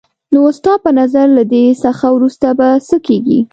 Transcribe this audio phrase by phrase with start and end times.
[0.33, 3.39] نو ستا په نظر له دې څخه وروسته به څه کېږي؟